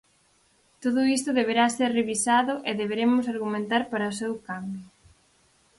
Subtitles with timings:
[0.83, 4.85] Todo isto deberá ser revisado e deberemos argumentar para o seu cambio.